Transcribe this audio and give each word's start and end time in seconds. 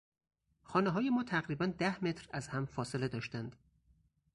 خانههای 0.63 1.09
ما 1.09 1.23
تقریبا 1.23 1.65
ده 1.65 2.03
متر 2.03 2.27
از 2.31 2.47
هم 2.47 2.65
فاصله 2.65 3.07
داشتند. 3.07 3.55